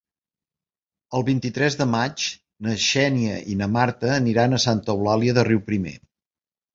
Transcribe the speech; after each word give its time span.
El 1.17 1.25
vint-i-tres 1.25 1.75
de 1.81 1.85
maig 1.91 2.23
na 2.67 2.73
Xènia 2.85 3.35
i 3.51 3.57
na 3.59 3.67
Marta 3.73 4.09
aniran 4.15 4.57
a 4.57 4.61
Santa 4.65 4.95
Eulàlia 4.97 5.37
de 5.39 5.45
Riuprimer. 5.49 5.95